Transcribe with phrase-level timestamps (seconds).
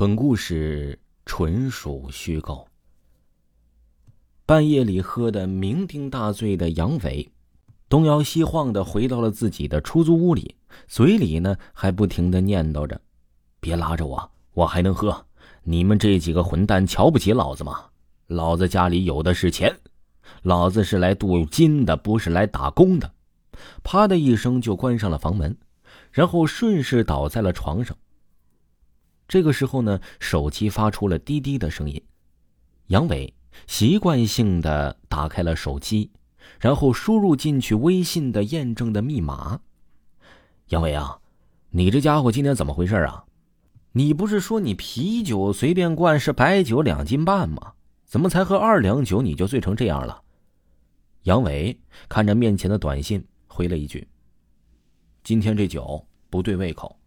[0.00, 2.66] 本故事纯属虚构。
[4.46, 7.30] 半夜里喝得酩酊大醉的杨伟，
[7.86, 10.56] 东摇西晃的回到了自己的出租屋里，
[10.88, 12.98] 嘴里呢还不停的念叨着
[13.60, 15.26] ：“别拉着我，我还能喝。
[15.64, 17.84] 你们这几个混蛋瞧不起老子吗？
[18.26, 19.70] 老子家里有的是钱，
[20.40, 23.12] 老子是来镀金的，不是来打工的。”
[23.84, 25.54] 啪的一声就关上了房门，
[26.10, 27.94] 然后顺势倒在了床上。
[29.30, 32.02] 这个时候呢，手机发出了滴滴的声音。
[32.88, 33.32] 杨伟
[33.68, 36.10] 习惯性的打开了手机，
[36.58, 39.60] 然后输入进去微信的验证的密码。
[40.70, 41.20] 杨伟啊，
[41.70, 43.24] 你这家伙今天怎么回事啊？
[43.92, 47.74] 你不是说你啤酒随便灌是白酒两斤半吗？
[48.04, 50.22] 怎么才喝二两酒你就醉成这样了？
[51.22, 54.08] 杨伟看着面前的短信，回了一句
[55.22, 56.98] ：“今天这酒不对胃口，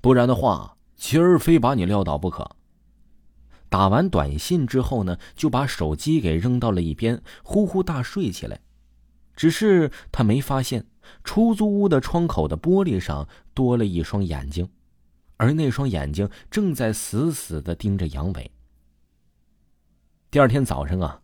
[0.00, 0.72] 不然的话。”
[1.04, 2.48] 今儿非把你撂倒不可。
[3.68, 8.60] 打完短信之后呢，就把手机给扔到了一边，呼呼大睡起来。
[9.34, 10.86] 只是他没发现，
[11.24, 14.70] 出租屋的窗口的玻璃上多了一双眼睛，
[15.38, 18.52] 而那双眼睛正在死死的盯着杨伟。
[20.30, 21.20] 第二天早上啊，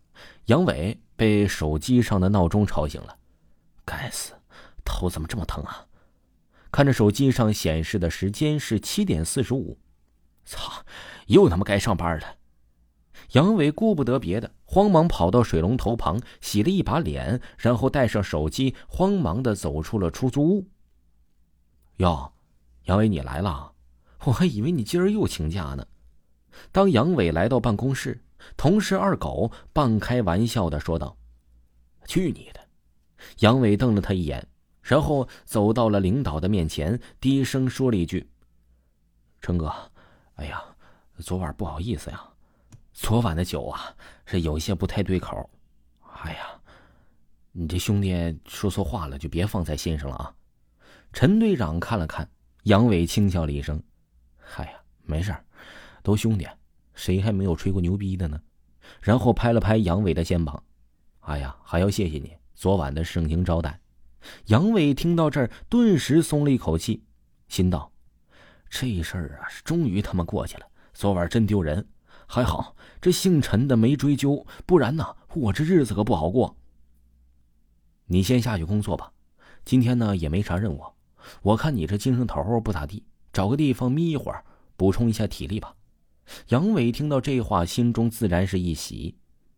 [0.47, 3.17] 杨伟被手机上的闹钟吵醒了。
[3.85, 4.33] 该死，
[4.83, 5.85] 头怎么这么疼啊？
[6.71, 9.77] 看着手机上显示的时间是七点四十五，
[10.45, 10.85] 操，
[11.27, 12.35] 又他妈该上班了。
[13.33, 20.67] 杨伟顾不得别的，慌忙跑到水龙头旁洗了一把脸，然后带上手机，慌忙的走出了出租屋。
[21.97, 22.31] 哟，
[22.85, 23.73] 杨伟，你来了，
[24.23, 25.85] 我还以为你今儿又请假呢。
[26.71, 28.23] 当杨伟来到办公室，
[28.57, 31.15] 同事二狗半开玩笑的说道
[32.07, 32.59] ：“去你的！”
[33.39, 34.47] 杨伟瞪了他一眼。
[34.89, 38.27] 然后走到了领导的面前，低声说了一句
[39.39, 39.71] ：“陈哥，
[40.33, 40.63] 哎呀，
[41.19, 42.19] 昨晚不好意思呀，
[42.91, 43.95] 昨晚的酒啊
[44.25, 45.47] 是有些不太对口。
[46.23, 46.59] 哎呀，
[47.51, 50.33] 你这兄弟说错话了，就别放在心上了啊。”
[51.13, 52.27] 陈队长看了看
[52.63, 53.79] 杨伟，轻笑了一声
[54.41, 55.31] ：“嗨呀，没事
[56.01, 56.47] 都兄弟，
[56.95, 58.41] 谁还没有吹过牛逼的呢？”
[59.01, 60.63] 然后拍了拍杨伟的肩膀
[61.21, 63.79] ：“哎呀，还要谢谢你昨晚的盛情招待。”
[64.45, 67.03] 杨伟听到这儿，顿时松了一口气，
[67.47, 67.91] 心道
[68.69, 70.65] ：“这事儿啊，是终于他妈过去了。
[70.93, 71.87] 昨晚真丢人，
[72.27, 76.55] 还好这姓陈的没追究，不然呢，我这日子可不好过。”
[78.11, 79.11] 你先下去工作吧，
[79.63, 80.83] 今天呢也没啥任务，
[81.43, 84.43] 我看你这精神头不咋地，找个地方眯一会儿，
[84.75, 85.75] 补充一下体力吧。
[86.49, 89.15] 杨伟听到这话，心中自然是一喜，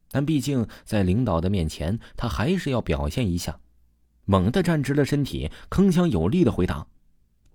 [0.10, 3.60] 但毕竟在领导的面前，他还是要表现一下。
[4.32, 6.88] 猛地站直了身体，铿锵有力的回答：“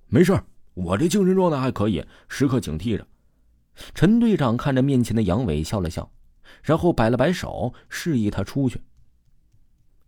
[0.09, 0.39] 没事
[0.75, 3.07] 我这精神状态还可以，时刻警惕着。”
[3.97, 6.11] 陈队长看着面前的杨伟笑了笑，
[6.63, 8.83] 然后摆了摆手，示意他出去。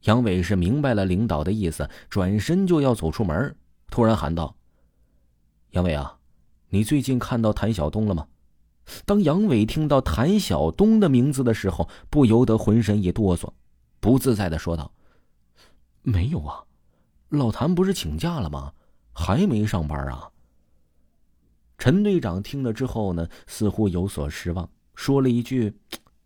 [0.03, 3.57] 杨伟是明白了领导的意思，转身就要走出门，
[3.91, 4.55] 突然喊道
[5.73, 6.19] ：“杨伟啊，
[6.69, 8.27] 你最近看到谭晓东了吗？”
[9.07, 13.49] 当杨伟听到谭晓东的名字的时候，不由得浑身一哆嗦，
[14.01, 14.93] 不自在的说道。
[16.09, 16.65] 没有啊，
[17.29, 18.73] 老谭不是请假了吗？
[19.13, 20.31] 还没上班啊？
[21.77, 25.79] 陈队长听了之后呢，似乎有所失望，说了一句：“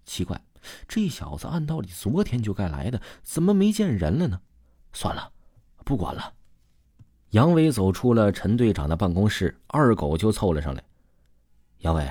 [0.06, 0.40] 奇怪，
[0.86, 4.40] 这小子按道理昨天就该来的，怎么没见人了呢？”
[4.94, 5.32] 算了，
[5.84, 6.32] 不管了。
[7.30, 10.84] 杨伟走出了陈队长的办公室，二狗就凑了上来
[11.82, 12.08] ：“杨伟，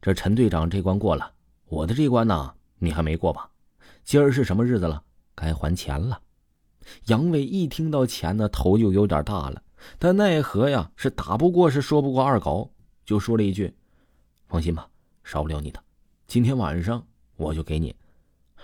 [0.00, 1.32] 这陈队长这关过了，
[1.66, 3.50] 我的这关呢，你还没过吧？
[4.04, 5.02] 今儿是什么日子了？
[5.34, 6.20] 该还钱了。”
[7.06, 9.62] 杨伟一听到钱呢，头就有点大了，
[9.98, 12.72] 但奈何呀，是打不过，是说不过二狗，
[13.04, 13.74] 就说了一句
[14.48, 14.88] ：“放心吧，
[15.24, 15.82] 少不了你的，
[16.26, 17.06] 今天晚上
[17.36, 17.94] 我就给你。”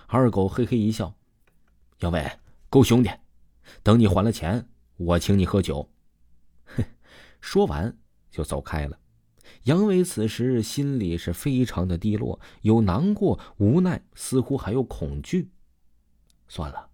[0.07, 1.15] 二狗嘿嘿一笑
[2.01, 2.31] ：“杨伟
[2.69, 3.11] 够兄弟，
[3.83, 5.89] 等你还了钱，我请你喝酒。”
[6.77, 6.85] 哼，
[7.41, 7.97] 说完
[8.31, 8.99] 就走开了。
[9.65, 15.51] 杨伟此时心里是非常的低落，有难过、无奈，似乎还有恐惧。
[16.49, 16.89] 算了。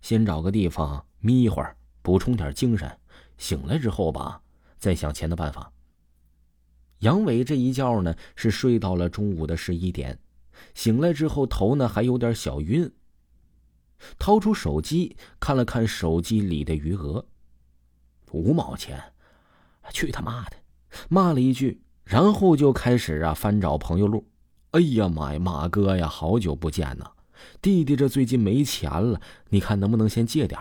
[0.00, 2.90] 先找个地方眯一会儿，补充点精神。
[3.36, 4.42] 醒来之后吧，
[4.78, 5.72] 再想钱的办法。
[7.00, 10.18] 杨伟这一觉呢是睡到了中午的十一点，
[10.74, 12.90] 醒来之后头呢还有点小晕。
[14.18, 17.24] 掏出手机看了看手机里的余额，
[18.32, 19.00] 五毛钱，
[19.92, 20.56] 去他妈的！
[21.08, 24.26] 骂了一句，然后就开始啊翻找朋友录。
[24.72, 27.10] 哎呀妈呀，马哥呀，好久不见呐！
[27.60, 29.20] 弟弟这最近没钱了，
[29.50, 30.60] 你看能不能先借点？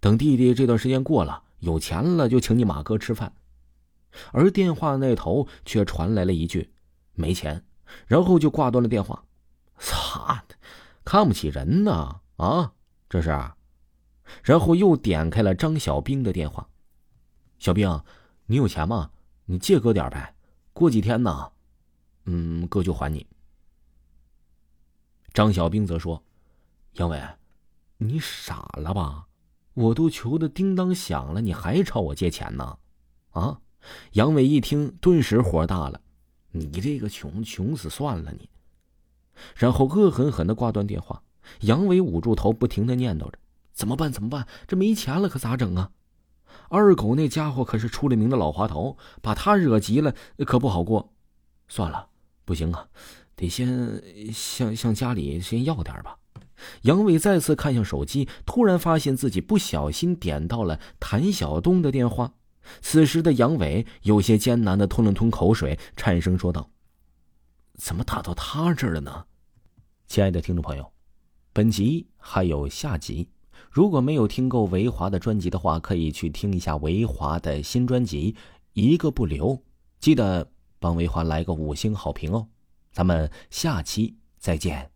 [0.00, 3.32] 等弟弟这段时间过了，有钱了就请你马哥吃饭。
[4.32, 6.72] 而电话那头却传来了一句
[7.14, 7.64] ：“没钱。”
[8.06, 9.24] 然后就挂断了电话。
[9.78, 10.54] 操的，
[11.04, 12.20] 看不起人呢！
[12.36, 12.72] 啊，
[13.08, 13.30] 这是。
[14.42, 16.68] 然后又点开了张小兵的电话
[17.58, 18.02] ：“小兵，
[18.46, 19.10] 你有钱吗？
[19.46, 20.34] 你借哥点呗。
[20.72, 21.50] 过几天呢，
[22.24, 23.26] 嗯，哥就还你。”
[25.34, 26.22] 张小兵则说
[26.94, 27.20] ：“杨伟，
[27.98, 29.26] 你傻了吧？
[29.74, 32.78] 我都求的叮当响了，你还朝我借钱呢？
[33.32, 33.60] 啊？”
[34.12, 36.00] 杨伟一听，顿时火大了
[36.52, 38.48] ：“你这个穷，穷死算了你！”
[39.56, 41.20] 然后恶狠狠的挂断电话。
[41.62, 43.38] 杨伟捂住头，不停的念叨着
[43.74, 44.12] ：“怎么办？
[44.12, 44.46] 怎么办？
[44.68, 45.90] 这没钱了，可咋整啊？
[46.68, 50.14] 二狗那家伙可是出了名的老滑头，把他惹急了，
[50.46, 51.12] 可不好过。
[51.66, 52.08] 算了，
[52.44, 52.88] 不行啊，
[53.36, 54.02] 得先
[54.32, 56.18] 向向家里先要点吧。”
[56.82, 62.34] 杨伟再次看向手机，突然发现自己不小心点到了谭晓东的电话。
[62.80, 66.70] 此时的杨伟有些艰难的吞了吞口水，颤声说道
[67.76, 69.26] ：“怎么打到他这儿了呢？”
[70.08, 70.92] 亲爱的听众朋友，
[71.52, 73.28] 本集还有下集，
[73.68, 78.32] 如果没有听够维华的专辑的话，可以去听一下维华的新专辑
[78.72, 79.48] 《一个不留》，
[80.00, 80.48] 记得
[80.78, 82.48] 帮维华来个五星好评哦。
[82.94, 84.93] 咱们下期再见。